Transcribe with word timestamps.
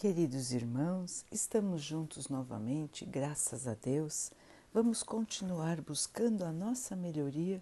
Queridos 0.00 0.52
irmãos, 0.52 1.24
estamos 1.28 1.82
juntos 1.82 2.28
novamente, 2.28 3.04
graças 3.04 3.66
a 3.66 3.74
Deus. 3.74 4.30
Vamos 4.72 5.02
continuar 5.02 5.80
buscando 5.80 6.44
a 6.44 6.52
nossa 6.52 6.94
melhoria, 6.94 7.60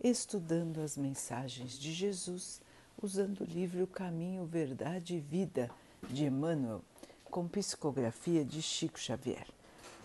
estudando 0.00 0.80
as 0.80 0.96
mensagens 0.96 1.76
de 1.76 1.92
Jesus, 1.92 2.62
usando 3.02 3.40
o 3.40 3.44
livro 3.44 3.84
Caminho, 3.88 4.46
Verdade 4.46 5.16
e 5.16 5.20
Vida 5.20 5.68
de 6.08 6.24
Emmanuel, 6.24 6.82
com 7.24 7.48
psicografia 7.48 8.44
de 8.44 8.62
Chico 8.62 9.00
Xavier. 9.00 9.48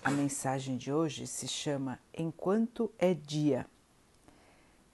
A 0.04 0.10
mensagem 0.10 0.78
de 0.78 0.92
hoje 0.92 1.28
se 1.28 1.48
chama 1.48 2.00
Enquanto 2.12 2.92
é 2.98 3.14
Dia. 3.14 3.68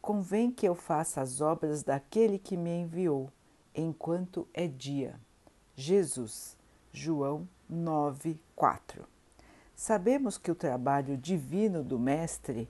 Convém 0.02 0.52
que 0.52 0.68
eu 0.68 0.76
faça 0.76 1.22
as 1.22 1.40
obras 1.40 1.82
daquele 1.82 2.38
que 2.38 2.58
me 2.58 2.82
enviou, 2.82 3.32
enquanto 3.74 4.46
é 4.54 4.68
dia. 4.68 5.18
Jesus 5.78 6.62
João 6.96 7.50
9, 7.68 8.40
4. 8.56 9.04
Sabemos 9.76 10.38
que 10.38 10.52
o 10.52 10.56
trabalho 10.56 11.18
divino 11.18 11.84
do 11.84 11.98
Mestre 11.98 12.70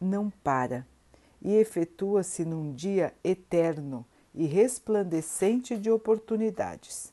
não 0.00 0.30
para 0.30 0.86
e 1.42 1.54
efetua-se 1.54 2.42
num 2.42 2.72
dia 2.72 3.14
eterno 3.22 4.06
e 4.34 4.46
resplandecente 4.46 5.76
de 5.76 5.90
oportunidades. 5.90 7.12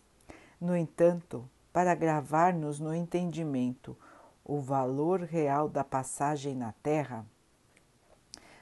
No 0.59 0.73
entanto, 0.73 1.47
para 1.73 1.93
gravar-nos 1.93 2.79
no 2.79 2.93
entendimento 2.95 3.95
o 4.43 4.61
valor 4.61 5.23
real 5.23 5.67
da 5.67 5.83
passagem 5.83 6.55
na 6.55 6.71
Terra, 6.81 7.25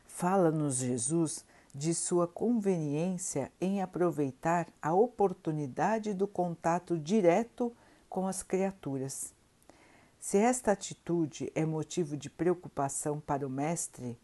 fala-nos 0.08 0.78
Jesus 0.78 1.46
de 1.76 1.94
sua 1.94 2.26
conveniência 2.26 3.52
em 3.60 3.82
aproveitar 3.82 4.70
a 4.82 4.94
oportunidade 4.94 6.14
do 6.14 6.26
contato 6.26 6.98
direto 6.98 7.76
com 8.08 8.26
as 8.26 8.42
criaturas. 8.42 9.34
Se 10.18 10.38
esta 10.38 10.72
atitude 10.72 11.52
é 11.54 11.66
motivo 11.66 12.16
de 12.16 12.30
preocupação 12.30 13.20
para 13.20 13.46
o 13.46 13.50
Mestre, 13.50 14.18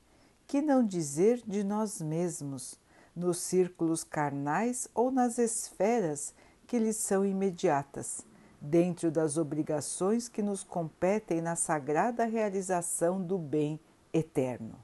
que 0.48 0.62
não 0.62 0.82
dizer 0.82 1.44
de 1.46 1.62
nós 1.62 2.02
mesmos, 2.02 2.80
nos 3.14 3.40
círculos 3.40 4.02
carnais 4.02 4.88
ou 4.96 5.12
nas 5.12 5.38
esferas 5.38 6.34
que 6.66 6.80
lhes 6.80 6.96
são 6.96 7.26
imediatas, 7.26 8.26
dentro 8.62 9.12
das 9.12 9.36
obrigações 9.36 10.30
que 10.30 10.42
nos 10.42 10.64
competem 10.64 11.42
na 11.42 11.58
sagrada 11.58 12.24
realização 12.24 13.22
do 13.22 13.38
bem 13.38 13.78
eterno. 14.14 14.80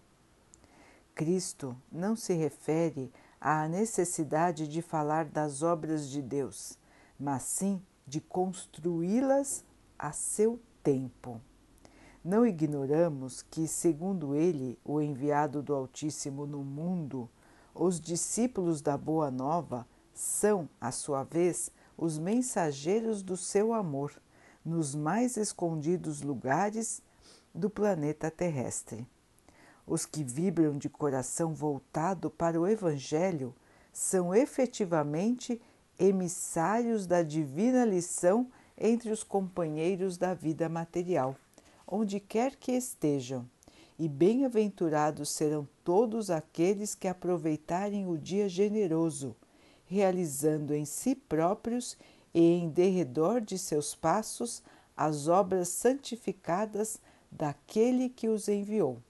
Cristo 1.17 1.75
não 1.91 2.15
se 2.15 2.35
refere 2.35 3.11
à 3.41 3.67
necessidade 3.67 4.67
de 4.67 4.83
falar 4.83 5.25
das 5.25 5.63
obras 5.63 6.07
de 6.11 6.21
Deus, 6.21 6.77
mas 7.19 7.41
sim 7.41 7.81
de 8.05 8.21
construí-las 8.21 9.65
a 9.97 10.11
seu 10.11 10.59
tempo. 10.83 11.41
Não 12.23 12.45
ignoramos 12.45 13.41
que, 13.41 13.67
segundo 13.67 14.35
ele, 14.35 14.77
o 14.85 15.01
enviado 15.01 15.63
do 15.63 15.73
Altíssimo 15.73 16.45
no 16.45 16.63
mundo, 16.63 17.27
os 17.73 17.99
discípulos 17.99 18.79
da 18.79 18.95
Boa 18.95 19.31
Nova 19.31 19.87
são, 20.13 20.69
à 20.79 20.91
sua 20.91 21.23
vez, 21.23 21.71
os 21.97 22.19
mensageiros 22.19 23.23
do 23.23 23.35
seu 23.35 23.73
amor 23.73 24.13
nos 24.63 24.93
mais 24.93 25.35
escondidos 25.35 26.21
lugares 26.21 27.01
do 27.55 27.71
planeta 27.71 28.29
terrestre. 28.29 29.07
Os 29.87 30.05
que 30.05 30.21
vibram 30.21 30.77
de 30.77 30.89
coração 30.89 31.53
voltado 31.53 32.29
para 32.29 32.59
o 32.59 32.67
Evangelho 32.67 33.55
são 33.93 34.35
efetivamente 34.35 35.61
emissários 35.97 37.07
da 37.07 37.23
divina 37.23 37.85
lição 37.85 38.51
entre 38.77 39.09
os 39.09 39.23
companheiros 39.23 40.17
da 40.17 40.33
vida 40.33 40.67
material, 40.67 41.37
onde 41.87 42.19
quer 42.19 42.57
que 42.57 42.73
estejam, 42.73 43.49
e 43.97 44.09
bem-aventurados 44.09 45.29
serão 45.29 45.65
todos 45.85 46.29
aqueles 46.29 46.93
que 46.93 47.07
aproveitarem 47.07 48.07
o 48.07 48.17
dia 48.17 48.49
generoso, 48.49 49.33
realizando 49.85 50.75
em 50.75 50.83
si 50.83 51.15
próprios 51.15 51.97
e 52.33 52.41
em 52.41 52.69
derredor 52.69 53.39
de 53.39 53.57
seus 53.57 53.95
passos 53.95 54.61
as 54.97 55.29
obras 55.29 55.69
santificadas 55.69 56.99
daquele 57.31 58.09
que 58.09 58.27
os 58.27 58.49
enviou. 58.49 59.01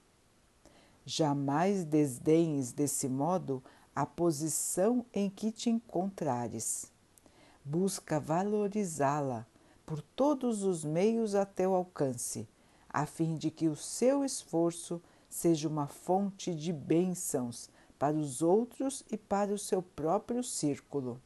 Jamais 1.10 1.86
desdenhes 1.86 2.74
desse 2.74 3.08
modo 3.08 3.64
a 3.96 4.06
posição 4.06 5.06
em 5.14 5.30
que 5.30 5.54
te 5.54 5.70
encontrares. 5.70 6.92
Busca 7.64 8.20
valorizá-la 8.20 9.48
por 9.86 10.02
todos 10.02 10.64
os 10.64 10.84
meios 10.84 11.34
a 11.34 11.46
teu 11.46 11.74
alcance, 11.74 12.46
a 12.90 13.06
fim 13.06 13.36
de 13.36 13.50
que 13.50 13.70
o 13.70 13.76
seu 13.76 14.26
esforço 14.26 15.02
seja 15.30 15.70
uma 15.70 15.88
fonte 15.88 16.54
de 16.54 16.74
bênçãos 16.74 17.70
para 17.98 18.18
os 18.18 18.42
outros 18.42 19.02
e 19.10 19.16
para 19.16 19.54
o 19.54 19.58
seu 19.58 19.82
próprio 19.82 20.44
círculo. 20.44 21.22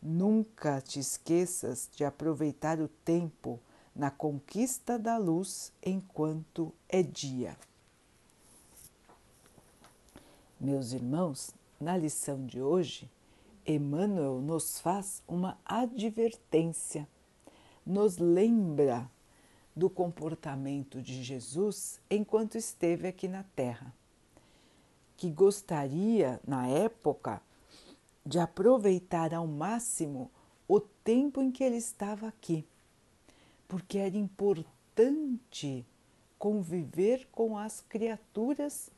Nunca 0.00 0.80
te 0.80 1.00
esqueças 1.00 1.86
de 1.94 2.02
aproveitar 2.02 2.80
o 2.80 2.88
tempo 2.88 3.60
na 3.94 4.10
conquista 4.10 4.98
da 4.98 5.18
luz 5.18 5.70
enquanto 5.84 6.72
é 6.88 7.02
dia. 7.02 7.58
Meus 10.58 10.92
irmãos, 10.92 11.54
na 11.78 11.98
lição 11.98 12.46
de 12.46 12.62
hoje, 12.62 13.10
Emmanuel 13.66 14.40
nos 14.40 14.80
faz 14.80 15.22
uma 15.28 15.58
advertência, 15.62 17.06
nos 17.84 18.16
lembra 18.16 19.10
do 19.76 19.90
comportamento 19.90 21.02
de 21.02 21.22
Jesus 21.22 22.00
enquanto 22.08 22.56
esteve 22.56 23.06
aqui 23.06 23.28
na 23.28 23.42
Terra, 23.54 23.92
que 25.18 25.30
gostaria, 25.30 26.40
na 26.48 26.66
época, 26.66 27.42
de 28.24 28.38
aproveitar 28.38 29.34
ao 29.34 29.46
máximo 29.46 30.30
o 30.66 30.80
tempo 30.80 31.42
em 31.42 31.52
que 31.52 31.62
ele 31.62 31.76
estava 31.76 32.28
aqui, 32.28 32.64
porque 33.68 33.98
era 33.98 34.16
importante 34.16 35.86
conviver 36.38 37.28
com 37.30 37.58
as 37.58 37.82
criaturas 37.82 38.90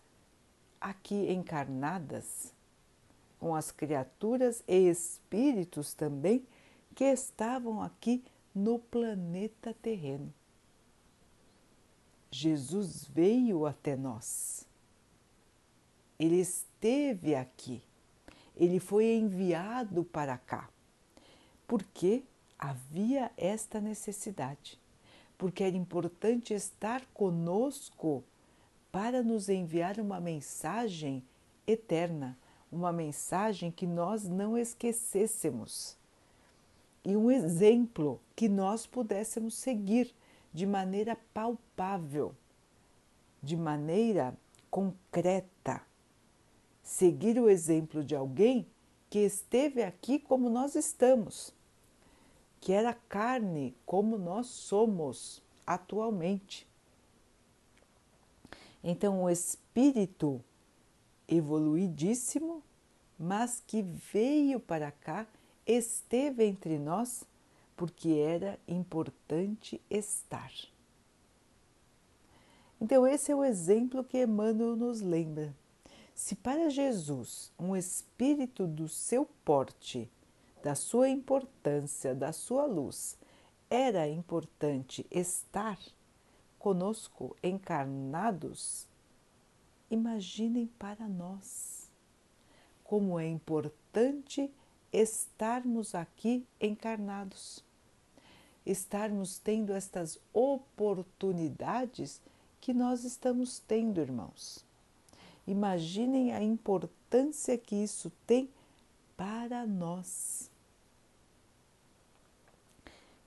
aqui 0.80 1.32
encarnadas, 1.32 2.52
com 3.38 3.54
as 3.54 3.70
criaturas 3.70 4.62
e 4.66 4.88
espíritos 4.88 5.94
também 5.94 6.46
que 6.94 7.04
estavam 7.04 7.82
aqui 7.82 8.24
no 8.54 8.78
planeta 8.78 9.72
terreno. 9.74 10.32
Jesus 12.30 13.04
veio 13.04 13.66
até 13.66 13.96
nós. 13.96 14.66
Ele 16.18 16.40
esteve 16.40 17.34
aqui. 17.34 17.82
Ele 18.56 18.80
foi 18.80 19.14
enviado 19.14 20.04
para 20.04 20.36
cá. 20.36 20.68
Porque 21.66 22.24
havia 22.58 23.30
esta 23.36 23.80
necessidade. 23.80 24.78
Porque 25.38 25.62
era 25.62 25.76
importante 25.76 26.52
estar 26.52 27.06
conosco 27.14 28.24
para 28.98 29.22
nos 29.22 29.48
enviar 29.48 30.00
uma 30.00 30.18
mensagem 30.18 31.22
eterna, 31.68 32.36
uma 32.70 32.92
mensagem 32.92 33.70
que 33.70 33.86
nós 33.86 34.24
não 34.24 34.58
esquecêssemos 34.58 35.96
e 37.04 37.16
um 37.16 37.30
exemplo 37.30 38.20
que 38.34 38.48
nós 38.48 38.88
pudéssemos 38.88 39.54
seguir 39.54 40.12
de 40.52 40.66
maneira 40.66 41.16
palpável, 41.32 42.34
de 43.40 43.56
maneira 43.56 44.36
concreta. 44.68 45.80
Seguir 46.82 47.38
o 47.38 47.48
exemplo 47.48 48.02
de 48.02 48.16
alguém 48.16 48.66
que 49.08 49.20
esteve 49.20 49.80
aqui 49.80 50.18
como 50.18 50.50
nós 50.50 50.74
estamos, 50.74 51.54
que 52.60 52.72
era 52.72 52.92
carne 53.08 53.76
como 53.86 54.18
nós 54.18 54.48
somos 54.48 55.40
atualmente. 55.64 56.67
Então, 58.82 59.22
o 59.22 59.30
espírito 59.30 60.42
evoluidíssimo, 61.26 62.62
mas 63.18 63.62
que 63.66 63.82
veio 63.82 64.60
para 64.60 64.90
cá, 64.90 65.26
esteve 65.66 66.44
entre 66.44 66.78
nós 66.78 67.24
porque 67.76 68.10
era 68.10 68.58
importante 68.66 69.80
estar. 69.90 70.52
Então, 72.80 73.06
esse 73.06 73.30
é 73.32 73.36
o 73.36 73.44
exemplo 73.44 74.04
que 74.04 74.22
Emmanuel 74.22 74.76
nos 74.76 75.00
lembra. 75.00 75.54
Se 76.14 76.34
para 76.34 76.70
Jesus 76.70 77.52
um 77.58 77.76
espírito 77.76 78.66
do 78.66 78.88
seu 78.88 79.24
porte, 79.44 80.10
da 80.62 80.74
sua 80.74 81.08
importância, 81.08 82.14
da 82.14 82.32
sua 82.32 82.66
luz, 82.66 83.16
era 83.70 84.08
importante 84.08 85.06
estar, 85.10 85.78
conosco 86.58 87.36
encarnados, 87.42 88.86
imaginem 89.90 90.66
para 90.78 91.08
nós 91.08 91.78
como 92.88 93.20
é 93.20 93.28
importante 93.28 94.50
estarmos 94.90 95.94
aqui 95.94 96.46
encarnados. 96.58 97.62
estarmos 98.64 99.38
tendo 99.38 99.72
estas 99.72 100.18
oportunidades 100.30 102.20
que 102.60 102.74
nós 102.74 103.02
estamos 103.02 103.58
tendo, 103.60 103.98
irmãos. 103.98 104.62
Imaginem 105.46 106.32
a 106.34 106.42
importância 106.42 107.56
que 107.56 107.74
isso 107.74 108.12
tem 108.26 108.50
para 109.16 109.66
nós. 109.66 110.50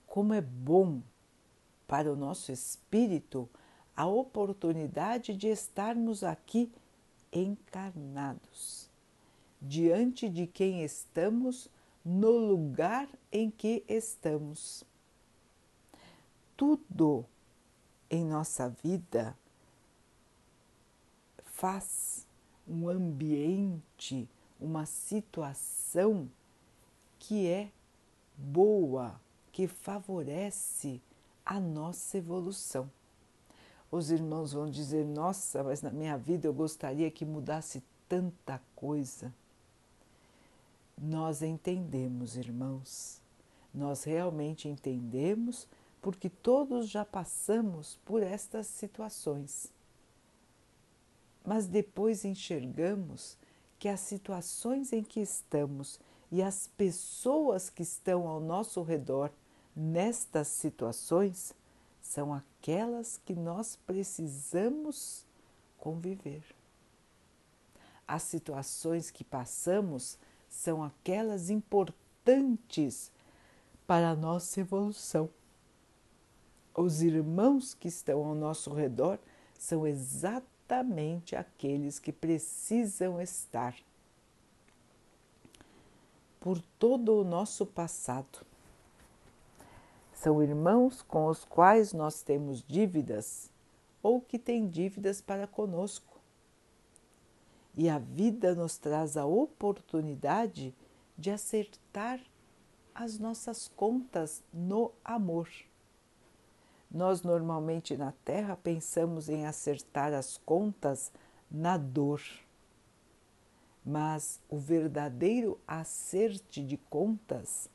Como 0.06 0.32
é 0.32 0.42
bom 0.42 1.02
para 1.92 2.10
o 2.10 2.16
nosso 2.16 2.54
espírito 2.54 3.50
a 3.98 4.08
oportunidade 4.08 5.36
de 5.36 5.50
estarmos 5.50 6.24
aqui 6.24 6.72
encarnados, 7.34 8.90
diante 9.62 10.30
de 10.30 10.48
quem 10.48 10.86
estamos, 10.86 11.70
no 12.06 12.32
lugar 12.32 13.10
em 13.30 13.52
que 13.52 13.84
estamos. 13.90 14.86
Tudo 16.56 17.26
em 18.10 18.24
nossa 18.24 18.70
vida 18.70 19.38
faz 21.44 22.26
um 22.66 22.88
ambiente, 22.88 24.30
uma 24.62 24.86
situação 24.86 26.32
que 27.20 27.50
é 27.50 27.70
boa, 28.38 29.20
que 29.52 29.68
favorece 29.68 31.02
a 31.46 31.60
nossa 31.60 32.18
evolução. 32.18 32.90
Os 33.92 34.12
irmãos 34.12 34.54
vão 34.54 34.70
dizer: 34.70 35.06
Nossa, 35.06 35.64
mas 35.64 35.82
na 35.82 35.92
minha 35.92 36.18
vida 36.18 36.48
eu 36.48 36.54
gostaria 36.54 37.10
que 37.12 37.26
mudasse 37.26 37.84
tanta 38.08 38.62
coisa. 38.76 39.34
Nós 40.98 41.42
entendemos, 41.42 42.38
irmãos, 42.38 43.22
nós 43.74 44.04
realmente 44.04 44.68
entendemos 44.68 45.68
porque 46.02 46.30
todos 46.30 46.90
já 46.90 47.04
passamos 47.04 48.00
por 48.06 48.22
estas 48.22 48.68
situações 48.68 49.72
mas 51.44 51.68
depois 51.68 52.24
enxergamos 52.24 53.38
que 53.80 53.90
as 53.90 54.00
situações 54.00 54.94
em 54.94 55.04
que 55.04 55.20
estamos 55.20 56.00
e 56.32 56.42
as 56.42 56.68
pessoas 56.68 57.70
que 57.70 57.82
estão 57.82 58.28
ao 58.28 58.40
nosso 58.40 58.82
redor 58.84 59.32
nestas 59.76 60.48
situações 60.48 61.54
são 62.02 62.34
aquelas 62.34 63.20
que 63.26 63.34
nós 63.34 63.78
precisamos 63.88 65.26
conviver. 65.78 66.44
As 68.08 68.24
situações 68.24 69.10
que 69.10 69.24
passamos 69.24 70.18
são 70.50 70.84
aquelas 70.84 71.50
importantes 71.50 73.12
para 73.88 74.10
a 74.10 74.16
nossa 74.16 74.60
evolução. 74.60 75.30
Os 76.76 77.02
irmãos 77.02 77.74
que 77.74 77.88
estão 77.88 78.26
ao 78.26 78.36
nosso 78.36 78.74
redor 78.74 79.18
são 79.58 79.86
exatamente 79.86 81.36
aqueles 81.36 82.00
que 82.00 82.12
precisam 82.12 83.22
estar. 83.22 83.76
Por 86.40 86.62
todo 86.80 87.22
o 87.22 87.24
nosso 87.24 87.66
passado. 87.66 88.51
São 90.22 90.44
irmãos 90.44 91.02
com 91.02 91.26
os 91.26 91.44
quais 91.44 91.94
nós 91.94 92.22
temos 92.22 92.62
dívidas 92.62 93.50
ou 94.04 94.22
que 94.22 94.38
têm 94.38 94.68
dívidas 94.68 95.20
para 95.20 95.48
conosco. 95.48 96.22
E 97.74 97.90
a 97.90 97.98
vida 97.98 98.54
nos 98.54 98.78
traz 98.78 99.18
a 99.18 99.26
oportunidade 99.26 100.76
de 101.18 101.32
acertar 101.32 102.20
as 102.94 103.18
nossas 103.18 103.68
contas 103.68 104.44
no 104.54 104.92
amor. 105.04 105.50
Nós 106.92 107.24
normalmente 107.24 107.98
na 107.98 108.12
Terra 108.24 108.56
pensamos 108.56 109.28
em 109.28 109.48
acertar 109.48 110.14
as 110.14 110.38
contas 110.38 111.12
na 111.50 111.78
dor, 111.78 112.22
mas 113.84 114.40
o 114.48 114.60
verdadeiro 114.60 115.60
acerte 115.68 116.64
de 116.64 116.78
contas 116.78 117.72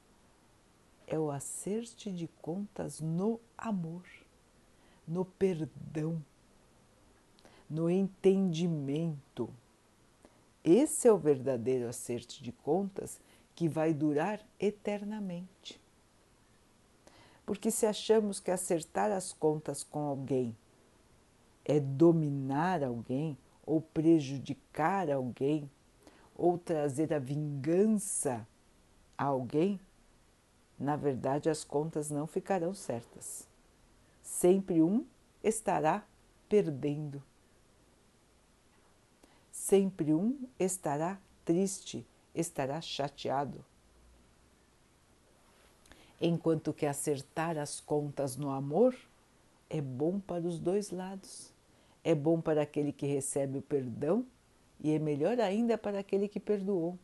é 1.07 1.19
o 1.19 1.31
acerte 1.31 2.11
de 2.11 2.29
contas 2.43 3.01
no 3.01 3.41
amor, 3.57 4.03
no 5.07 5.25
perdão, 5.25 6.23
no 7.69 7.89
entendimento. 7.91 9.49
Esse 10.65 11.07
é 11.07 11.13
o 11.13 11.19
verdadeiro 11.19 11.89
acerte 11.89 12.43
de 12.43 12.51
contas 12.51 13.21
que 13.55 13.69
vai 13.69 13.95
durar 13.95 14.41
eternamente. 14.59 15.81
Porque 17.45 17.71
se 17.71 17.87
achamos 17.87 18.41
que 18.41 18.51
acertar 18.51 19.13
as 19.13 19.33
contas 19.33 19.85
com 19.85 20.01
alguém 20.01 20.57
é 21.65 21.81
dominar 21.81 22.83
alguém, 22.85 23.37
ou 23.65 23.81
prejudicar 23.81 25.11
alguém, 25.11 25.69
ou 26.37 26.57
trazer 26.57 27.13
a 27.13 27.19
vingança 27.19 28.47
a 29.19 29.25
alguém, 29.25 29.81
na 30.79 30.97
verdade 30.97 31.49
as 31.49 31.65
contas 31.65 32.11
não 32.11 32.27
ficarão 32.27 32.75
certas. 32.75 33.47
Sempre 34.23 34.83
um 34.83 35.05
estará 35.43 36.05
perdendo. 36.49 37.23
Sempre 39.53 40.13
um 40.13 40.39
estará 40.59 41.19
triste, 41.45 42.07
estará 42.35 42.81
chateado 42.81 43.65
enquanto 46.21 46.73
que 46.73 46.87
acertar 46.87 47.59
as 47.59 47.81
contas 47.81 48.37
no 48.37 48.51
amor 48.51 48.97
é 49.69 49.81
bom 49.81 50.19
para 50.21 50.47
os 50.47 50.59
dois 50.59 50.91
lados. 50.91 51.53
É 52.03 52.15
bom 52.15 52.41
para 52.41 52.63
aquele 52.63 52.93
que 52.93 53.07
recebe 53.07 53.59
o 53.59 53.63
perdão 53.63 54.25
e 54.81 54.93
é 54.93 54.99
melhor 54.99 55.41
ainda 55.41 55.77
para 55.77 55.99
aquele 55.99 56.29
que 56.29 56.39
perdoou, 56.39 56.97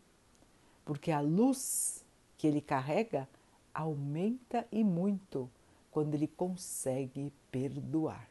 porque 0.84 1.10
a 1.10 1.20
luz 1.20 2.04
que 2.38 2.46
ele 2.46 2.60
carrega 2.60 3.28
aumenta 3.74 4.66
e 4.70 4.82
muito 4.84 5.50
quando 5.90 6.14
ele 6.14 6.26
consegue 6.26 7.32
perdoar. 7.50 8.28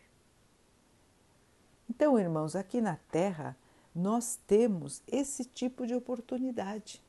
Então, 1.89 2.17
irmãos, 2.17 2.55
aqui 2.55 2.81
na 2.81 2.95
Terra 3.11 3.55
nós 3.93 4.39
temos 4.47 5.01
esse 5.07 5.43
tipo 5.43 5.85
de 5.85 5.93
oportunidade, 5.93 7.01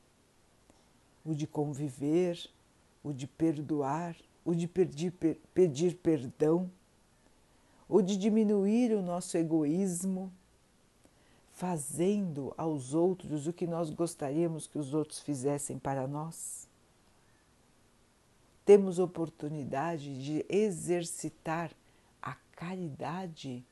o 1.25 1.33
de 1.33 1.47
conviver, 1.47 2.49
o 3.03 3.13
de 3.13 3.25
perdoar, 3.25 4.15
o 4.43 4.53
de 4.53 4.67
pedir, 4.67 5.11
pedir 5.53 5.95
perdão, 5.95 6.69
o 7.87 8.01
de 8.01 8.17
diminuir 8.17 8.93
o 8.93 9.01
nosso 9.01 9.37
egoísmo, 9.37 10.31
fazendo 11.53 12.53
aos 12.57 12.93
outros 12.93 13.47
o 13.47 13.53
que 13.53 13.67
nós 13.67 13.89
gostaríamos 13.89 14.67
que 14.67 14.77
os 14.77 14.93
outros 14.93 15.19
fizessem 15.19 15.77
para 15.77 16.07
nós. 16.07 16.67
Temos 18.65 18.97
oportunidade 18.97 20.23
de 20.23 20.45
exercitar 20.47 21.71
a 22.21 22.35
caridade 22.55 23.65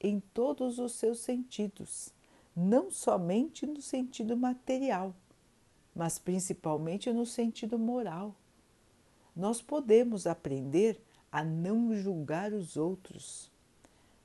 em 0.00 0.18
todos 0.18 0.80
os 0.80 0.92
seus 0.92 1.20
sentidos, 1.20 2.12
não 2.54 2.90
somente 2.90 3.64
no 3.66 3.80
sentido 3.80 4.36
material, 4.36 5.14
mas 5.94 6.18
principalmente 6.18 7.12
no 7.12 7.24
sentido 7.24 7.78
moral. 7.78 8.34
Nós 9.34 9.62
podemos 9.62 10.26
aprender 10.26 11.00
a 11.30 11.44
não 11.44 11.94
julgar 11.94 12.52
os 12.52 12.76
outros, 12.76 13.48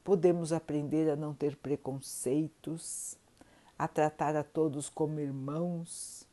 podemos 0.04 0.52
aprender 0.52 1.10
a 1.12 1.16
não 1.16 1.34
ter 1.34 1.56
preconceitos, 1.56 3.16
a 3.78 3.88
tratar 3.88 4.36
a 4.36 4.44
todos 4.44 4.90
como 4.90 5.20
irmãos, 5.20 6.26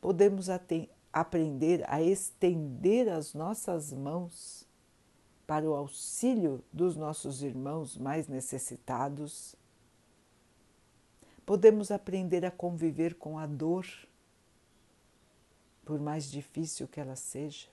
podemos 0.00 0.48
aprender 1.12 1.84
a 1.88 2.02
estender 2.02 3.08
as 3.08 3.34
nossas 3.34 3.92
mãos 3.92 4.66
para 5.46 5.68
o 5.68 5.74
auxílio 5.74 6.64
dos 6.72 6.96
nossos 6.96 7.42
irmãos 7.42 7.98
mais 7.98 8.28
necessitados. 8.28 9.54
Podemos 11.44 11.90
aprender 11.90 12.44
a 12.44 12.50
conviver 12.50 13.14
com 13.14 13.38
a 13.38 13.46
dor, 13.46 13.86
por 15.84 16.00
mais 16.00 16.30
difícil 16.30 16.88
que 16.88 17.00
ela 17.00 17.16
seja 17.16 17.72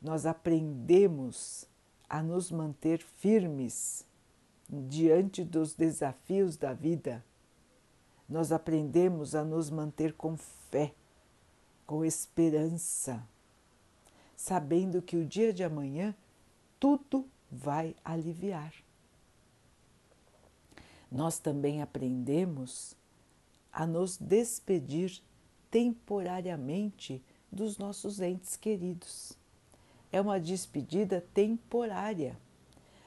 nós 0.00 0.26
aprendemos 0.26 1.66
a 2.08 2.22
nos 2.22 2.50
manter 2.50 3.02
firmes 3.02 4.04
diante 4.68 5.42
dos 5.42 5.74
desafios 5.74 6.56
da 6.56 6.72
vida. 6.72 7.24
Nós 8.28 8.52
aprendemos 8.52 9.34
a 9.34 9.44
nos 9.44 9.70
manter 9.70 10.12
com 10.12 10.36
fé, 10.36 10.94
com 11.86 12.04
esperança, 12.04 13.26
sabendo 14.36 15.00
que 15.00 15.16
o 15.16 15.24
dia 15.24 15.52
de 15.52 15.62
amanhã 15.62 16.14
tudo 16.80 17.26
vai 17.50 17.94
aliviar. 18.04 18.74
Nós 21.10 21.38
também 21.38 21.80
aprendemos 21.80 22.96
a 23.72 23.86
nos 23.86 24.16
despedir 24.16 25.22
temporariamente 25.70 27.22
dos 27.50 27.78
nossos 27.78 28.20
entes 28.20 28.56
queridos 28.56 29.38
é 30.16 30.20
uma 30.20 30.40
despedida 30.40 31.24
temporária, 31.34 32.38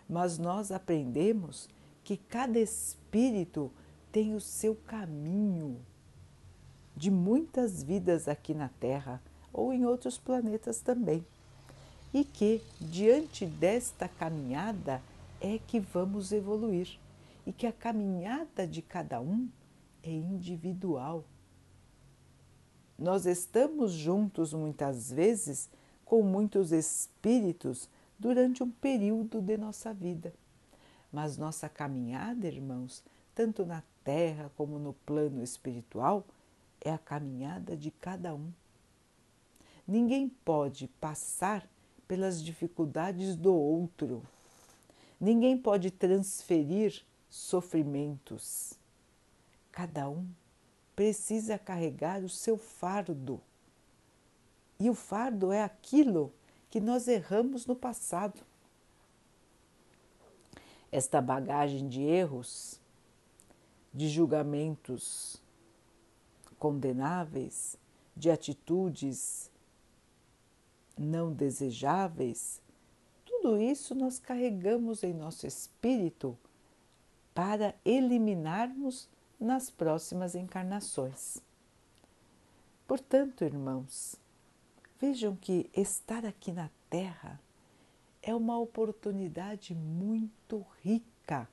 mas 0.07 0.37
nós 0.37 0.71
aprendemos 0.71 1.67
que 2.03 2.17
cada 2.17 2.59
espírito 2.59 3.71
tem 4.11 4.35
o 4.35 4.41
seu 4.41 4.75
caminho 4.75 5.79
de 6.99 7.09
muitas 7.09 7.81
vidas 7.81 8.27
aqui 8.27 8.53
na 8.53 8.67
Terra 8.67 9.21
ou 9.53 9.71
em 9.71 9.85
outros 9.85 10.17
planetas 10.17 10.81
também. 10.81 11.25
E 12.13 12.25
que 12.25 12.61
diante 12.81 13.45
desta 13.45 14.09
caminhada 14.09 15.01
é 15.39 15.57
que 15.65 15.79
vamos 15.79 16.33
evoluir 16.33 16.99
e 17.47 17.53
que 17.53 17.65
a 17.65 17.71
caminhada 17.71 18.67
de 18.67 18.81
cada 18.81 19.21
um 19.21 19.47
é 20.03 20.11
individual. 20.11 21.23
Nós 22.97 23.25
estamos 23.25 23.93
juntos 23.93 24.53
muitas 24.53 25.09
vezes 25.09 25.69
com 26.03 26.21
muitos 26.21 26.73
espíritos 26.73 27.87
durante 28.19 28.61
um 28.61 28.69
período 28.69 29.41
de 29.41 29.55
nossa 29.55 29.93
vida. 29.93 30.33
Mas 31.13 31.37
nossa 31.37 31.69
caminhada, 31.69 32.45
irmãos, 32.45 33.01
tanto 33.33 33.65
na 33.65 33.83
terra 34.03 34.51
como 34.57 34.77
no 34.77 34.91
plano 34.91 35.41
espiritual, 35.41 36.25
é 36.81 36.91
a 36.91 36.97
caminhada 36.97 37.75
de 37.75 37.91
cada 37.91 38.33
um. 38.33 38.51
Ninguém 39.87 40.29
pode 40.29 40.87
passar 40.99 41.67
pelas 42.07 42.43
dificuldades 42.43 43.35
do 43.35 43.53
outro. 43.53 44.23
Ninguém 45.19 45.57
pode 45.57 45.91
transferir 45.91 47.03
sofrimentos. 47.29 48.73
Cada 49.71 50.09
um 50.09 50.27
precisa 50.95 51.57
carregar 51.57 52.23
o 52.23 52.29
seu 52.29 52.57
fardo. 52.57 53.41
E 54.79 54.89
o 54.89 54.93
fardo 54.93 55.51
é 55.51 55.63
aquilo 55.63 56.33
que 56.69 56.79
nós 56.79 57.07
erramos 57.07 57.65
no 57.65 57.75
passado. 57.75 58.41
Esta 60.91 61.21
bagagem 61.21 61.87
de 61.87 62.01
erros, 62.01 62.79
de 63.93 64.07
julgamentos 64.07 65.41
condenáveis, 66.59 67.77
de 68.15 68.29
atitudes 68.29 69.49
não 70.97 71.31
desejáveis, 71.31 72.61
tudo 73.25 73.57
isso 73.57 73.95
nós 73.95 74.19
carregamos 74.19 75.01
em 75.01 75.13
nosso 75.13 75.47
espírito 75.47 76.37
para 77.33 77.73
eliminarmos 77.85 79.07
nas 79.39 79.69
próximas 79.69 80.35
encarnações. 80.35 81.37
Portanto, 82.85 83.45
irmãos, 83.45 84.17
vejam 84.99 85.35
que 85.35 85.69
estar 85.73 86.25
aqui 86.25 86.51
na 86.51 86.69
Terra 86.89 87.39
é 88.21 88.35
uma 88.35 88.59
oportunidade 88.59 89.73
muito 89.73 90.65
rica 90.83 91.47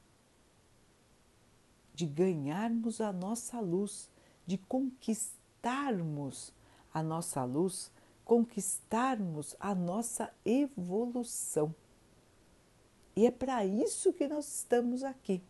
de 1.95 2.07
ganharmos 2.07 3.01
a 3.01 3.13
nossa 3.13 3.61
luz, 3.61 4.11
de 4.47 4.57
conquistarmos 4.59 6.53
a 6.95 7.03
nossa 7.03 7.45
luz 7.45 7.91
conquistarmos 8.27 9.55
a 9.59 9.73
nossa 9.73 10.31
evolução. 10.45 11.73
E 13.15 13.25
é 13.25 13.31
para 13.31 13.65
isso 13.65 14.13
que 14.13 14.27
nós 14.27 14.47
estamos 14.59 15.05
aqui. 15.05 15.41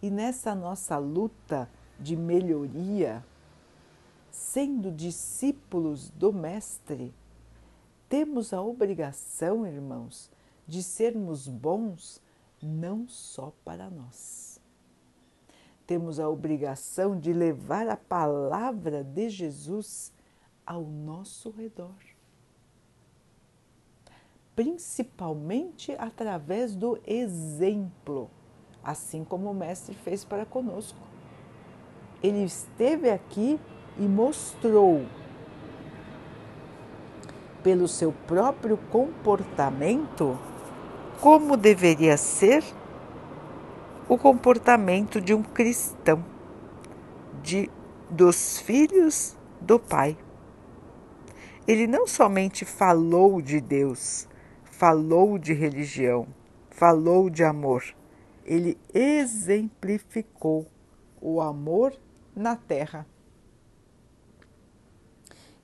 E 0.00 0.10
nessa 0.10 0.54
nossa 0.54 0.98
luta 0.98 1.68
de 1.98 2.14
melhoria, 2.14 3.24
sendo 4.30 4.92
discípulos 4.92 6.10
do 6.10 6.30
Mestre, 6.30 7.12
temos 8.08 8.52
a 8.52 8.60
obrigação, 8.60 9.66
irmãos, 9.66 10.30
de 10.68 10.82
sermos 10.82 11.48
bons 11.48 12.20
não 12.62 13.08
só 13.08 13.52
para 13.64 13.88
nós. 13.88 14.47
Temos 15.88 16.20
a 16.20 16.28
obrigação 16.28 17.18
de 17.18 17.32
levar 17.32 17.88
a 17.88 17.96
palavra 17.96 19.02
de 19.02 19.30
Jesus 19.30 20.12
ao 20.66 20.82
nosso 20.82 21.48
redor. 21.50 21.96
Principalmente 24.54 25.92
através 25.98 26.76
do 26.76 27.00
exemplo, 27.06 28.28
assim 28.84 29.24
como 29.24 29.50
o 29.50 29.54
Mestre 29.54 29.94
fez 29.94 30.26
para 30.26 30.44
conosco. 30.44 31.00
Ele 32.22 32.44
esteve 32.44 33.08
aqui 33.08 33.58
e 33.98 34.02
mostrou, 34.02 35.06
pelo 37.62 37.88
seu 37.88 38.12
próprio 38.26 38.76
comportamento, 38.90 40.38
como 41.22 41.56
deveria 41.56 42.18
ser 42.18 42.62
o 44.08 44.16
comportamento 44.16 45.20
de 45.20 45.34
um 45.34 45.42
cristão, 45.42 46.24
de, 47.42 47.70
dos 48.10 48.58
filhos 48.60 49.36
do 49.60 49.78
Pai 49.78 50.16
ele 51.68 51.86
não 51.86 52.06
somente 52.06 52.64
falou 52.64 53.42
de 53.42 53.60
Deus, 53.60 54.26
falou 54.64 55.36
de 55.36 55.52
religião, 55.52 56.26
falou 56.70 57.28
de 57.28 57.44
amor, 57.44 57.84
ele 58.42 58.78
exemplificou 58.94 60.66
o 61.20 61.42
amor 61.42 61.94
na 62.34 62.56
terra. 62.56 63.06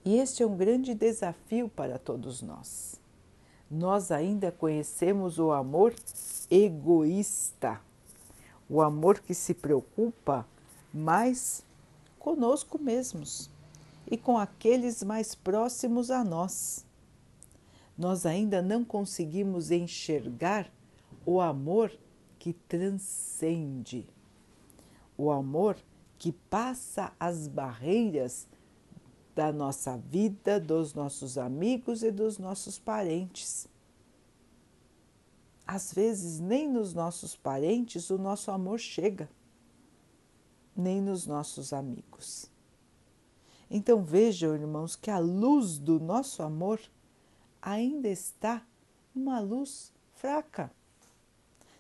E 0.05 0.19
este 0.19 0.43
é 0.43 0.47
um 0.47 0.55
grande 0.55 0.95
desafio 0.95 1.71
para 1.71 1.99
todos 1.99 2.43
nós. 2.43 3.01
Nós 3.71 4.11
ainda 4.11 4.53
conhecemos 4.53 5.39
o 5.39 5.53
amor 5.53 5.95
egoísta, 6.51 7.81
o 8.69 8.81
amor 8.81 9.21
que 9.21 9.35
se 9.35 9.55
preocupa 9.55 10.47
mais 10.93 11.65
conosco 12.19 12.79
mesmos 12.79 13.51
e 14.11 14.17
com 14.17 14.39
aqueles 14.39 15.03
mais 15.03 15.35
próximos 15.35 16.11
a 16.11 16.25
nós. 16.25 16.85
Nós 17.97 18.27
ainda 18.27 18.61
não 18.61 18.85
conseguimos 18.85 19.71
enxergar 19.71 20.71
o 21.25 21.41
amor 21.41 21.93
que 22.39 22.53
transcende, 22.53 24.07
o 25.17 25.31
amor 25.31 25.77
que 26.19 26.33
passa 26.33 27.13
as 27.19 27.49
barreiras 27.49 28.47
da 29.35 29.53
nossa 29.53 29.97
vida, 29.97 30.61
dos 30.61 30.95
nossos 30.95 31.37
amigos 31.39 32.03
e 32.03 32.11
dos 32.11 32.39
nossos 32.39 32.79
parentes. 32.79 33.69
Às 35.67 35.93
vezes, 35.93 36.41
nem 36.41 36.69
nos 36.69 36.93
nossos 36.93 37.37
parentes 37.37 38.11
o 38.11 38.19
nosso 38.19 38.51
amor 38.51 38.79
chega, 38.79 39.29
nem 40.77 41.01
nos 41.01 41.27
nossos 41.27 41.73
amigos. 41.73 42.51
Então 43.71 44.03
vejam, 44.03 44.55
irmãos, 44.55 44.95
que 44.95 45.11
a 45.11 45.19
luz 45.19 45.79
do 45.79 45.99
nosso 45.99 46.43
amor 46.43 46.81
ainda 47.61 48.09
está 48.09 48.65
uma 49.15 49.41
luz 49.41 49.93
fraca. 50.15 50.71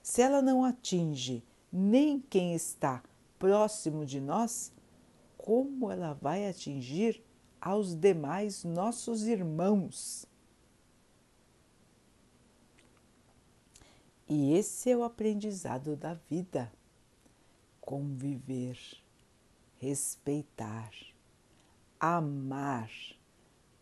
Se 0.02 0.22
ela 0.22 0.40
não 0.40 0.64
atinge 0.64 1.44
nem 1.72 2.20
quem 2.20 2.54
está 2.54 3.02
próximo 3.38 4.06
de 4.06 4.20
nós, 4.20 4.72
como 5.36 5.90
ela 5.90 6.14
vai 6.14 6.48
atingir 6.48 7.22
aos 7.60 7.94
demais 7.94 8.64
nossos 8.64 9.26
irmãos? 9.26 10.26
E 14.28 14.54
esse 14.54 14.90
é 14.90 14.96
o 14.96 15.04
aprendizado 15.04 15.96
da 15.96 16.14
vida: 16.14 16.72
conviver, 17.80 18.78
respeitar 19.78 20.90
amar, 22.04 22.90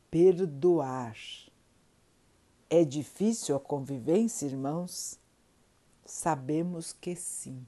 perdoar. 0.09 1.17
É 2.71 2.85
difícil 2.85 3.57
a 3.57 3.61
convivência, 3.61 4.47
irmãos? 4.47 5.19
Sabemos 6.05 6.93
que 6.93 7.17
sim. 7.17 7.67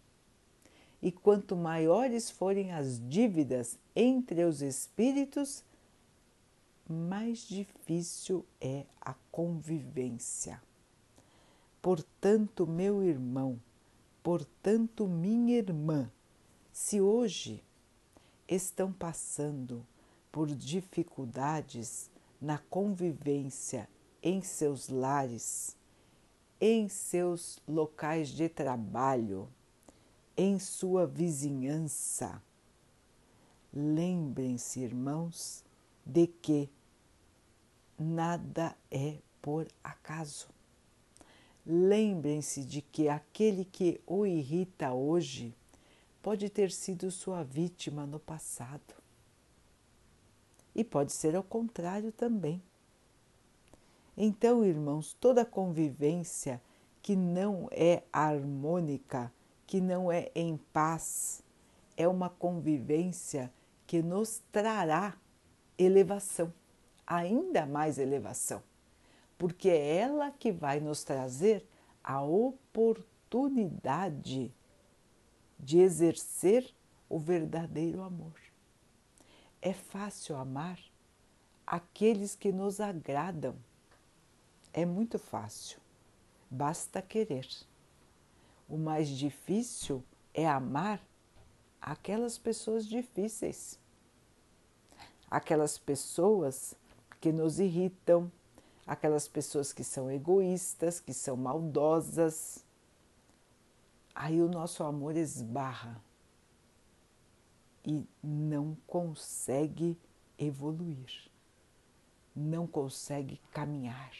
E 1.02 1.10
quanto 1.10 1.56
maiores 1.56 2.30
forem 2.30 2.72
as 2.72 3.00
dívidas 3.08 3.76
entre 3.96 4.44
os 4.44 4.62
espíritos, 4.62 5.64
mais 6.88 7.40
difícil 7.48 8.46
é 8.60 8.84
a 9.00 9.12
convivência. 9.32 10.62
Portanto, 11.84 12.66
meu 12.66 13.02
irmão, 13.02 13.60
portanto, 14.22 15.06
minha 15.06 15.58
irmã, 15.58 16.10
se 16.72 16.98
hoje 16.98 17.62
estão 18.48 18.90
passando 18.90 19.86
por 20.32 20.46
dificuldades 20.48 22.10
na 22.40 22.56
convivência 22.56 23.86
em 24.22 24.40
seus 24.40 24.88
lares, 24.88 25.76
em 26.58 26.88
seus 26.88 27.60
locais 27.68 28.30
de 28.30 28.48
trabalho, 28.48 29.46
em 30.34 30.58
sua 30.58 31.06
vizinhança. 31.06 32.42
Lembrem-se, 33.70 34.80
irmãos, 34.80 35.62
de 36.02 36.28
que 36.28 36.70
nada 37.98 38.74
é 38.90 39.18
por 39.42 39.68
acaso. 39.84 40.48
Lembrem-se 41.66 42.62
de 42.62 42.82
que 42.82 43.08
aquele 43.08 43.64
que 43.64 43.98
o 44.06 44.26
irrita 44.26 44.92
hoje 44.92 45.56
pode 46.22 46.50
ter 46.50 46.70
sido 46.70 47.10
sua 47.10 47.42
vítima 47.42 48.04
no 48.04 48.20
passado. 48.20 48.94
E 50.74 50.84
pode 50.84 51.12
ser 51.12 51.34
ao 51.34 51.42
contrário 51.42 52.12
também. 52.12 52.62
Então, 54.14 54.62
irmãos, 54.62 55.16
toda 55.18 55.44
convivência 55.44 56.60
que 57.00 57.16
não 57.16 57.68
é 57.70 58.02
harmônica, 58.12 59.32
que 59.66 59.80
não 59.80 60.12
é 60.12 60.30
em 60.34 60.58
paz, 60.70 61.42
é 61.96 62.06
uma 62.06 62.28
convivência 62.28 63.50
que 63.86 64.02
nos 64.02 64.42
trará 64.52 65.16
elevação, 65.78 66.52
ainda 67.06 67.64
mais 67.64 67.96
elevação 67.98 68.62
porque 69.44 69.68
é 69.68 69.98
ela 69.98 70.30
que 70.30 70.50
vai 70.50 70.80
nos 70.80 71.04
trazer 71.04 71.68
a 72.02 72.22
oportunidade 72.22 74.50
de 75.60 75.80
exercer 75.80 76.74
o 77.10 77.18
verdadeiro 77.18 78.02
amor. 78.02 78.40
É 79.60 79.74
fácil 79.74 80.36
amar 80.36 80.80
aqueles 81.66 82.34
que 82.34 82.50
nos 82.50 82.80
agradam. 82.80 83.54
É 84.72 84.86
muito 84.86 85.18
fácil, 85.18 85.78
basta 86.50 87.02
querer. 87.02 87.46
O 88.66 88.78
mais 88.78 89.10
difícil 89.10 90.02
é 90.32 90.48
amar 90.48 91.02
aquelas 91.82 92.38
pessoas 92.38 92.86
difíceis, 92.86 93.78
aquelas 95.30 95.76
pessoas 95.76 96.74
que 97.20 97.30
nos 97.30 97.60
irritam, 97.60 98.32
aquelas 98.86 99.26
pessoas 99.26 99.72
que 99.72 99.82
são 99.82 100.10
egoístas, 100.10 101.00
que 101.00 101.14
são 101.14 101.36
maldosas. 101.36 102.64
Aí 104.14 104.40
o 104.40 104.48
nosso 104.48 104.84
amor 104.84 105.16
esbarra 105.16 106.00
e 107.84 108.06
não 108.22 108.76
consegue 108.86 109.98
evoluir, 110.38 111.30
não 112.34 112.66
consegue 112.66 113.40
caminhar. 113.50 114.12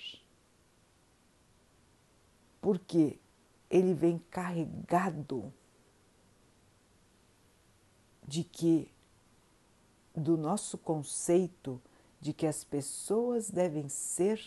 Porque 2.61 3.18
ele 3.71 3.94
vem 3.94 4.18
carregado 4.30 5.52
de 8.26 8.42
que 8.42 8.90
do 10.14 10.37
nosso 10.37 10.78
conceito 10.78 11.80
de 12.21 12.33
que 12.33 12.47
as 12.47 12.64
pessoas 12.64 13.50
devem 13.50 13.88
ser 13.88 14.40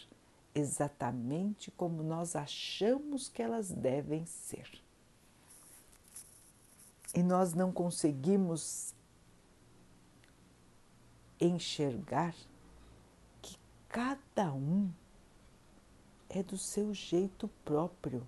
exatamente 0.54 1.70
como 1.72 2.02
nós 2.02 2.36
achamos 2.36 3.30
que 3.30 3.42
elas 3.42 3.72
devem 3.72 4.26
ser. 4.26 4.82
E 7.16 7.24
nós 7.24 7.54
não 7.54 7.72
conseguimos 7.72 8.94
enxergar 11.40 12.36
que 13.42 13.58
cada 13.88 14.54
um 14.54 14.92
é 16.30 16.44
do 16.44 16.58
seu 16.58 16.94
jeito 16.94 17.48
próprio. 17.64 18.28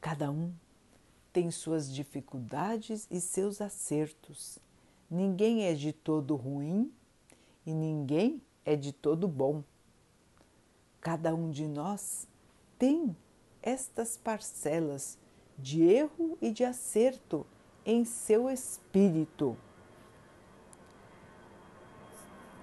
Cada 0.00 0.30
um 0.30 0.52
tem 1.32 1.50
suas 1.50 1.92
dificuldades 1.92 3.06
e 3.10 3.20
seus 3.20 3.60
acertos. 3.60 4.58
Ninguém 5.10 5.64
é 5.64 5.74
de 5.74 5.92
todo 5.92 6.34
ruim 6.34 6.92
e 7.66 7.74
ninguém 7.74 8.40
é 8.64 8.76
de 8.76 8.92
todo 8.92 9.26
bom. 9.26 9.62
Cada 11.00 11.34
um 11.34 11.50
de 11.50 11.66
nós 11.66 12.28
tem 12.78 13.16
estas 13.62 14.16
parcelas 14.16 15.18
de 15.58 15.82
erro 15.82 16.38
e 16.40 16.50
de 16.50 16.64
acerto 16.64 17.44
em 17.84 18.04
seu 18.04 18.48
espírito. 18.48 19.56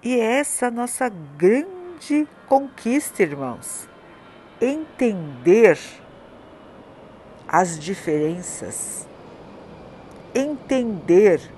E 0.02 0.14
é 0.14 0.38
essa 0.38 0.70
nossa 0.70 1.08
grande 1.08 2.28
conquista, 2.48 3.22
irmãos. 3.22 3.88
Entender 4.60 5.78
as 7.48 7.78
diferenças, 7.78 9.06
entender 10.34 11.50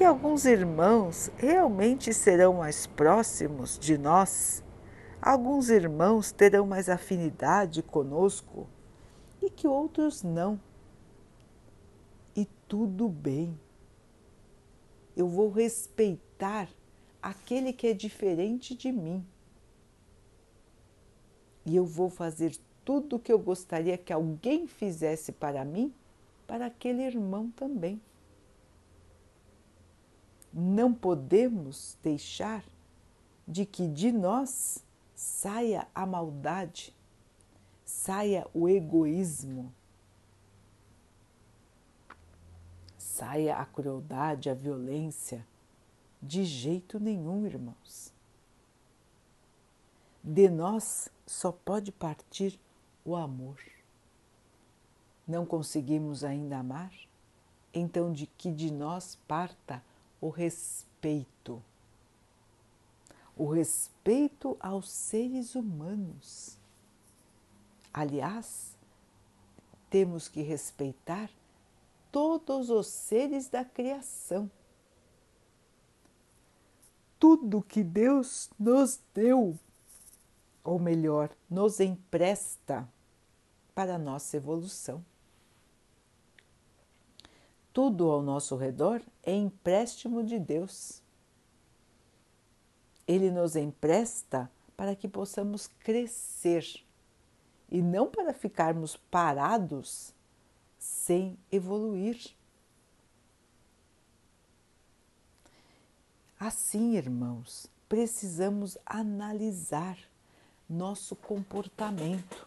que 0.00 0.04
alguns 0.04 0.46
irmãos 0.46 1.30
realmente 1.36 2.14
serão 2.14 2.54
mais 2.54 2.86
próximos 2.86 3.78
de 3.78 3.98
nós, 3.98 4.64
alguns 5.20 5.68
irmãos 5.68 6.32
terão 6.32 6.66
mais 6.66 6.88
afinidade 6.88 7.82
conosco 7.82 8.66
e 9.42 9.50
que 9.50 9.68
outros 9.68 10.22
não. 10.22 10.58
E 12.34 12.46
tudo 12.66 13.10
bem. 13.10 13.60
Eu 15.14 15.28
vou 15.28 15.50
respeitar 15.50 16.66
aquele 17.20 17.70
que 17.70 17.88
é 17.88 17.92
diferente 17.92 18.74
de 18.74 18.90
mim. 18.90 19.22
E 21.66 21.76
eu 21.76 21.84
vou 21.84 22.08
fazer 22.08 22.56
tudo 22.86 23.16
o 23.16 23.18
que 23.18 23.30
eu 23.30 23.38
gostaria 23.38 23.98
que 23.98 24.14
alguém 24.14 24.66
fizesse 24.66 25.30
para 25.30 25.62
mim, 25.62 25.92
para 26.46 26.64
aquele 26.64 27.02
irmão 27.02 27.50
também 27.50 28.00
não 30.52 30.92
podemos 30.92 31.96
deixar 32.02 32.64
de 33.46 33.64
que 33.64 33.86
de 33.86 34.12
nós 34.12 34.84
saia 35.14 35.86
a 35.94 36.06
maldade, 36.06 36.94
saia 37.84 38.46
o 38.54 38.68
egoísmo, 38.68 39.72
saia 42.96 43.56
a 43.56 43.66
crueldade, 43.66 44.48
a 44.48 44.54
violência. 44.54 45.46
De 46.22 46.44
jeito 46.44 47.00
nenhum, 47.00 47.46
irmãos. 47.46 48.12
De 50.22 50.48
nós 50.48 51.08
só 51.26 51.50
pode 51.50 51.92
partir 51.92 52.58
o 53.04 53.16
amor. 53.16 53.58
Não 55.26 55.46
conseguimos 55.46 56.24
ainda 56.24 56.58
amar? 56.58 56.92
Então, 57.72 58.12
de 58.12 58.26
que 58.26 58.50
de 58.50 58.70
nós 58.70 59.18
parta 59.28 59.82
o 60.20 60.28
respeito. 60.28 61.62
O 63.36 63.46
respeito 63.48 64.56
aos 64.60 64.90
seres 64.90 65.54
humanos. 65.54 66.58
Aliás, 67.92 68.76
temos 69.88 70.28
que 70.28 70.42
respeitar 70.42 71.30
todos 72.12 72.70
os 72.70 72.86
seres 72.86 73.48
da 73.48 73.64
criação. 73.64 74.50
Tudo 77.18 77.62
que 77.62 77.82
Deus 77.82 78.50
nos 78.58 79.00
deu, 79.14 79.58
ou 80.62 80.78
melhor, 80.78 81.30
nos 81.48 81.80
empresta 81.80 82.88
para 83.74 83.96
a 83.96 83.98
nossa 83.98 84.36
evolução. 84.36 85.04
Tudo 87.82 88.10
ao 88.10 88.20
nosso 88.20 88.56
redor 88.56 89.00
é 89.22 89.34
empréstimo 89.34 90.22
de 90.22 90.38
Deus. 90.38 91.00
Ele 93.08 93.30
nos 93.30 93.56
empresta 93.56 94.50
para 94.76 94.94
que 94.94 95.08
possamos 95.08 95.66
crescer 95.66 96.62
e 97.70 97.80
não 97.80 98.06
para 98.06 98.34
ficarmos 98.34 98.98
parados 99.10 100.12
sem 100.78 101.38
evoluir. 101.50 102.36
Assim, 106.38 106.98
irmãos, 106.98 107.66
precisamos 107.88 108.76
analisar 108.84 109.96
nosso 110.68 111.16
comportamento 111.16 112.46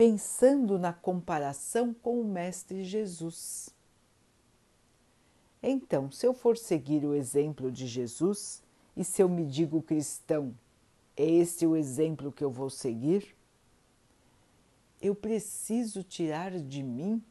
pensando 0.00 0.78
na 0.78 0.94
comparação 0.94 1.92
com 1.92 2.22
o 2.22 2.24
Mestre 2.24 2.82
Jesus. 2.84 3.68
Então, 5.62 6.10
se 6.10 6.26
eu 6.26 6.32
for 6.32 6.56
seguir 6.56 7.04
o 7.04 7.14
exemplo 7.14 7.70
de 7.70 7.86
Jesus 7.86 8.62
e 8.96 9.04
se 9.04 9.22
eu 9.22 9.28
me 9.28 9.44
digo 9.44 9.82
cristão, 9.82 10.54
é 11.14 11.26
esse 11.26 11.66
o 11.66 11.76
exemplo 11.76 12.32
que 12.32 12.42
eu 12.42 12.50
vou 12.50 12.70
seguir? 12.70 13.36
Eu 15.02 15.14
preciso 15.14 16.02
tirar 16.02 16.58
de 16.58 16.82
mim 16.82 17.22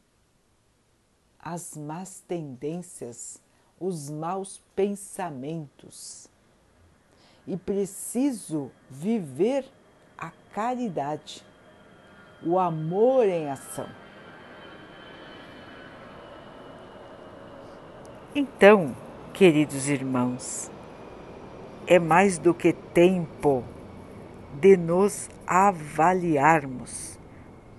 as 1.39 1.75
más 1.75 2.19
tendências, 2.27 3.41
os 3.79 4.12
maus 4.12 4.62
pensamentos 4.75 6.27
e 7.47 7.58
preciso 7.58 8.69
viver 8.91 9.67
a 10.15 10.29
caridade 10.53 11.48
o 12.45 12.58
amor 12.58 13.25
em 13.25 13.49
ação. 13.49 13.88
Então, 18.34 18.95
queridos 19.34 19.89
irmãos, 19.89 20.71
é 21.88 21.97
mais 21.97 22.38
do 22.38 22.54
que 22.54 22.71
tempo 22.71 23.63
de 24.60 24.78
nos 24.78 25.30
avaliarmos 25.45 27.17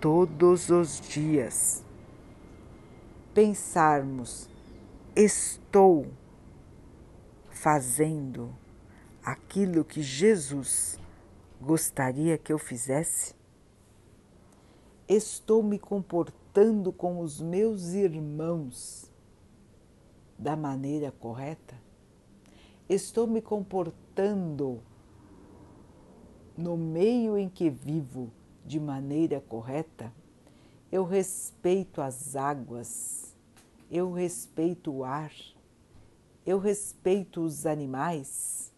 todos 0.01 0.69
os 0.71 1.01
dias. 1.01 1.85
Pensarmos, 3.33 4.51
estou 5.15 6.07
fazendo 7.51 8.53
aquilo 9.25 9.85
que 9.85 10.03
Jesus 10.03 10.99
gostaria 11.61 12.37
que 12.37 12.53
eu 12.53 12.59
fizesse? 12.59 13.40
Estou 15.13 15.61
me 15.61 15.77
comportando 15.77 16.93
com 16.93 17.19
os 17.19 17.41
meus 17.41 17.95
irmãos 17.95 19.11
da 20.39 20.55
maneira 20.55 21.11
correta? 21.11 21.75
Estou 22.89 23.27
me 23.27 23.43
comportando 23.43 24.81
no 26.57 26.77
meio 26.77 27.37
em 27.37 27.49
que 27.49 27.69
vivo 27.69 28.31
de 28.65 28.79
maneira 28.79 29.41
correta? 29.41 30.13
Eu 30.93 31.05
respeito 31.05 32.01
as 32.01 32.37
águas, 32.37 33.35
eu 33.91 34.13
respeito 34.13 34.93
o 34.93 35.03
ar, 35.03 35.33
eu 36.47 36.61
respeito 36.61 37.41
os 37.41 37.67
animais, 37.67 38.73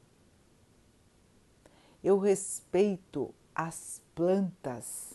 eu 2.03 2.18
respeito 2.18 3.35
as 3.55 4.01
plantas. 4.14 5.12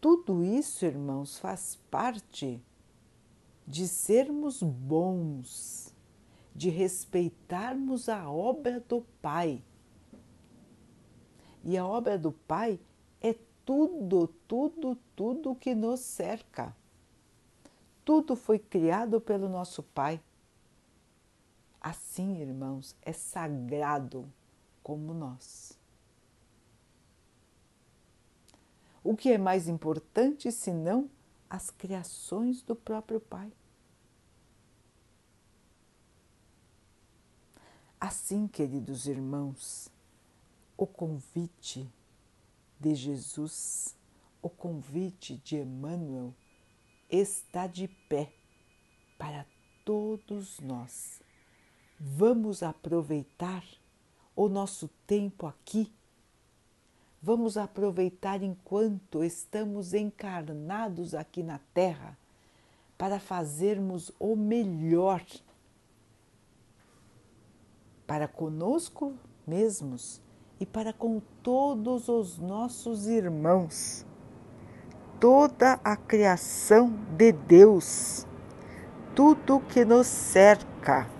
Tudo 0.00 0.44
isso, 0.44 0.84
irmãos, 0.84 1.38
faz 1.38 1.76
parte 1.90 2.62
de 3.66 3.88
sermos 3.88 4.62
bons, 4.62 5.94
de 6.54 6.70
respeitarmos 6.70 8.08
a 8.08 8.30
obra 8.30 8.80
do 8.80 9.02
Pai. 9.20 9.62
E 11.64 11.76
a 11.76 11.86
obra 11.86 12.16
do 12.16 12.32
Pai 12.32 12.78
é 13.20 13.34
tudo, 13.64 14.28
tudo, 14.46 14.96
tudo 15.14 15.54
que 15.54 15.74
nos 15.74 16.00
cerca. 16.00 16.74
Tudo 18.04 18.36
foi 18.36 18.58
criado 18.58 19.20
pelo 19.20 19.48
nosso 19.48 19.82
Pai. 19.82 20.20
Assim, 21.80 22.40
irmãos, 22.40 22.96
é 23.02 23.12
sagrado 23.12 24.32
como 24.82 25.12
nós. 25.12 25.77
O 29.08 29.16
que 29.16 29.30
é 29.30 29.38
mais 29.38 29.68
importante 29.68 30.52
senão 30.52 31.08
as 31.48 31.70
criações 31.70 32.60
do 32.60 32.76
próprio 32.76 33.18
Pai? 33.18 33.50
Assim, 37.98 38.46
queridos 38.46 39.06
irmãos, 39.06 39.90
o 40.76 40.86
convite 40.86 41.90
de 42.78 42.94
Jesus, 42.94 43.96
o 44.42 44.50
convite 44.50 45.38
de 45.38 45.56
Emmanuel 45.56 46.34
está 47.08 47.66
de 47.66 47.88
pé 48.10 48.30
para 49.16 49.46
todos 49.86 50.60
nós. 50.60 51.22
Vamos 51.98 52.62
aproveitar 52.62 53.64
o 54.36 54.50
nosso 54.50 54.86
tempo 55.06 55.46
aqui. 55.46 55.90
Vamos 57.22 57.56
aproveitar 57.56 58.42
enquanto 58.42 59.24
estamos 59.24 59.92
encarnados 59.92 61.14
aqui 61.14 61.42
na 61.42 61.58
Terra 61.74 62.16
para 62.96 63.18
fazermos 63.18 64.12
o 64.18 64.36
melhor 64.36 65.24
para 68.06 68.26
conosco 68.26 69.14
mesmos 69.46 70.20
e 70.58 70.66
para 70.66 70.92
com 70.92 71.20
todos 71.42 72.08
os 72.08 72.38
nossos 72.38 73.06
irmãos 73.06 74.06
toda 75.20 75.80
a 75.82 75.96
criação 75.96 76.92
de 77.16 77.32
Deus, 77.32 78.26
tudo 79.14 79.60
que 79.60 79.84
nos 79.84 80.06
cerca. 80.06 81.17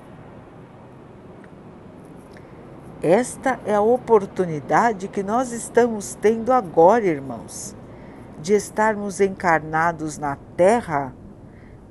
Esta 3.03 3.61
é 3.65 3.73
a 3.73 3.81
oportunidade 3.81 5.07
que 5.07 5.23
nós 5.23 5.53
estamos 5.53 6.17
tendo 6.17 6.53
agora, 6.53 7.07
irmãos, 7.07 7.77
de 8.43 8.55
estarmos 8.55 9.21
encarnados 9.21 10.19
na 10.19 10.35
Terra, 10.35 11.15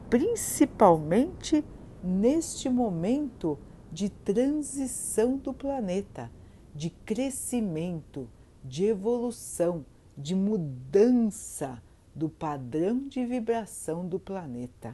principalmente 0.10 1.64
neste 2.04 2.68
momento 2.68 3.58
de 3.90 4.10
transição 4.10 5.38
do 5.38 5.54
planeta, 5.54 6.30
de 6.76 6.90
crescimento, 6.90 8.30
de 8.62 8.84
evolução, 8.84 9.86
de 10.18 10.36
mudança 10.36 11.82
do 12.14 12.28
padrão 12.28 13.08
de 13.08 13.26
vibração 13.26 14.06
do 14.06 14.20
planeta. 14.20 14.94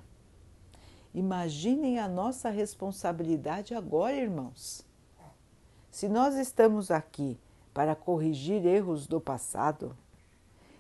Imaginem 1.12 1.98
a 1.98 2.08
nossa 2.08 2.52
responsabilidade 2.52 3.74
agora, 3.74 4.16
irmãos. 4.16 4.93
Se 5.94 6.10
nós 6.10 6.34
estamos 6.34 6.90
aqui 6.90 7.38
para 7.72 7.96
corrigir 7.96 8.66
erros 8.66 9.06
do 9.06 9.22
passado, 9.22 9.96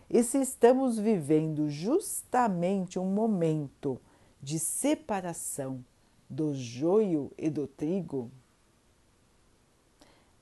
e 0.09 0.23
se 0.23 0.41
estamos 0.41 0.97
vivendo 0.97 1.69
justamente 1.69 2.97
um 2.97 3.05
momento 3.05 4.01
de 4.41 4.57
separação 4.57 5.85
do 6.27 6.51
joio 6.55 7.31
e 7.37 7.47
do 7.47 7.67
trigo, 7.67 8.31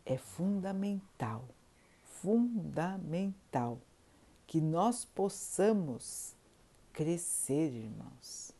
é 0.05 0.15
fundamental, 0.15 1.43
fundamental 2.05 3.77
que 4.47 4.61
nós 4.61 5.03
possamos 5.03 6.33
crescer, 6.93 7.73
irmãos. 7.73 8.53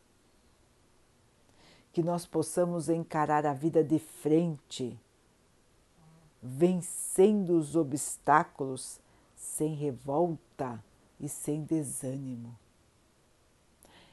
Que 1.90 2.02
nós 2.02 2.26
possamos 2.26 2.90
encarar 2.90 3.46
a 3.46 3.54
vida 3.54 3.82
de 3.82 3.98
frente, 3.98 5.00
vencendo 6.42 7.50
os 7.56 7.76
obstáculos 7.76 9.00
sem 9.36 9.74
revolta 9.74 10.82
e 11.20 11.28
sem 11.28 11.62
desânimo. 11.62 12.58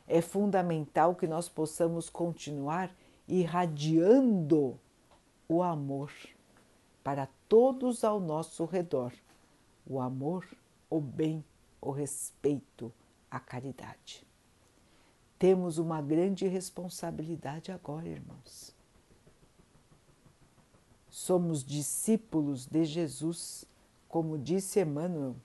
É 0.07 0.21
fundamental 0.21 1.15
que 1.15 1.27
nós 1.27 1.49
possamos 1.49 2.09
continuar 2.09 2.93
irradiando 3.27 4.79
o 5.47 5.63
amor 5.63 6.11
para 7.03 7.27
todos 7.47 8.03
ao 8.03 8.19
nosso 8.19 8.65
redor. 8.65 9.13
O 9.85 9.99
amor, 9.99 10.45
o 10.89 10.99
bem, 10.99 11.43
o 11.81 11.91
respeito, 11.91 12.93
a 13.29 13.39
caridade. 13.39 14.25
Temos 15.37 15.77
uma 15.77 16.01
grande 16.01 16.47
responsabilidade 16.47 17.71
agora, 17.71 18.07
irmãos. 18.07 18.78
Somos 21.19 21.63
discípulos 21.63 22.65
de 22.65 22.84
Jesus, 22.86 23.65
como 24.08 24.38
disse 24.38 24.79
Emmanuel. 24.79 25.36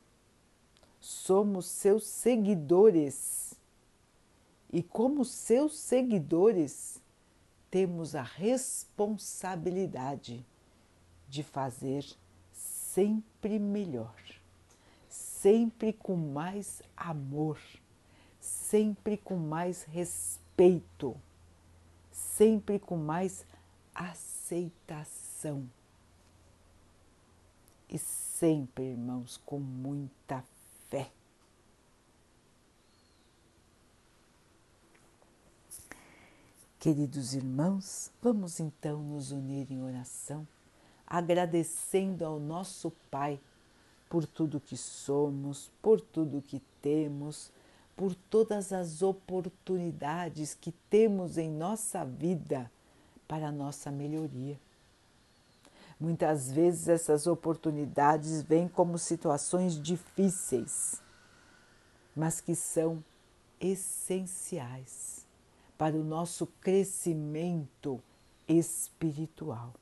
Somos 1.00 1.66
seus 1.66 2.06
seguidores. 2.06 3.54
E 4.72 4.82
como 4.82 5.24
seus 5.24 5.76
seguidores, 5.76 7.02
temos 7.70 8.14
a 8.14 8.22
responsabilidade 8.22 10.46
de 11.28 11.42
fazer 11.42 12.06
sempre 12.52 13.58
melhor 13.58 14.14
sempre 15.44 15.92
com 15.92 16.16
mais 16.16 16.80
amor, 16.96 17.58
sempre 18.40 19.18
com 19.18 19.36
mais 19.36 19.82
respeito, 19.82 21.14
sempre 22.10 22.78
com 22.78 22.96
mais 22.96 23.44
aceitação. 23.94 25.23
E 27.88 27.98
sempre, 27.98 28.84
irmãos, 28.84 29.40
com 29.44 29.58
muita 29.58 30.42
fé. 30.88 31.10
Queridos 36.78 37.34
irmãos, 37.34 38.10
vamos 38.20 38.60
então 38.60 39.02
nos 39.02 39.30
unir 39.30 39.70
em 39.70 39.82
oração, 39.82 40.46
agradecendo 41.06 42.24
ao 42.24 42.38
nosso 42.38 42.90
Pai 43.10 43.40
por 44.08 44.26
tudo 44.26 44.60
que 44.60 44.76
somos, 44.76 45.70
por 45.80 46.00
tudo 46.00 46.42
que 46.42 46.60
temos, 46.82 47.50
por 47.96 48.14
todas 48.14 48.72
as 48.72 49.02
oportunidades 49.02 50.54
que 50.54 50.72
temos 50.90 51.38
em 51.38 51.50
nossa 51.50 52.04
vida 52.04 52.70
para 53.26 53.48
a 53.48 53.52
nossa 53.52 53.90
melhoria. 53.90 54.58
Muitas 55.98 56.50
vezes 56.50 56.88
essas 56.88 57.26
oportunidades 57.26 58.42
vêm 58.42 58.68
como 58.68 58.98
situações 58.98 59.80
difíceis, 59.80 61.02
mas 62.14 62.40
que 62.40 62.54
são 62.54 63.02
essenciais 63.60 65.26
para 65.78 65.96
o 65.96 66.04
nosso 66.04 66.46
crescimento 66.60 68.00
espiritual. 68.46 69.72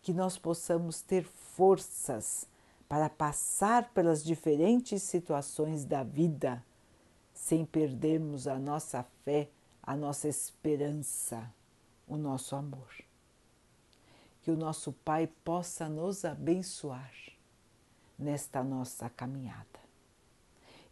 que 0.00 0.12
nós 0.14 0.38
possamos 0.38 1.02
ter 1.02 1.24
forças 1.24 2.46
para 2.88 3.10
passar 3.10 3.90
pelas 3.92 4.24
diferentes 4.24 5.02
situações 5.02 5.84
da 5.84 6.02
vida 6.02 6.64
sem 7.34 7.64
perdermos 7.66 8.48
a 8.48 8.58
nossa 8.58 9.02
fé, 9.24 9.50
a 9.82 9.96
nossa 9.96 10.28
esperança, 10.28 11.52
o 12.06 12.16
nosso 12.16 12.56
amor. 12.56 13.07
Que 14.42 14.50
o 14.50 14.56
nosso 14.56 14.92
Pai 14.92 15.26
possa 15.44 15.88
nos 15.88 16.24
abençoar 16.24 17.12
nesta 18.18 18.62
nossa 18.62 19.08
caminhada 19.08 19.78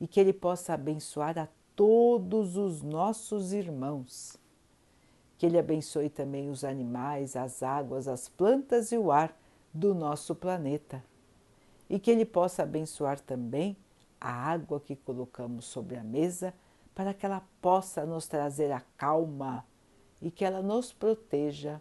e 0.01 0.07
que 0.07 0.21
Ele 0.21 0.33
possa 0.33 0.75
abençoar 0.75 1.39
a 1.39 1.49
todos 1.75 2.57
os 2.57 2.83
nossos 2.83 3.53
irmãos. 3.53 4.37
Que 5.39 5.47
Ele 5.47 5.59
abençoe 5.59 6.09
também 6.09 6.49
os 6.49 6.65
animais, 6.65 7.37
as 7.37 7.63
águas, 7.63 8.09
as 8.09 8.29
plantas 8.29 8.93
e 8.93 8.99
o 8.99 9.11
ar 9.11 9.37
do 9.73 9.95
nosso 9.95 10.35
planeta. 10.35 11.03
E 11.89 11.99
que 11.99 12.11
Ele 12.11 12.25
possa 12.25 12.63
abençoar 12.63 13.21
também 13.21 13.77
a 14.21 14.31
água 14.31 14.81
que 14.81 14.97
colocamos 14.97 15.67
sobre 15.67 15.97
a 15.97 16.05
mesa 16.05 16.55
para 16.95 17.13
que 17.13 17.27
ela 17.27 17.43
possa 17.61 18.07
nos 18.07 18.27
trazer 18.27 18.73
a 18.73 18.81
calma 18.97 19.65
e 20.23 20.31
que 20.31 20.45
ela 20.45 20.63
nos 20.63 20.95
proteja 20.95 21.81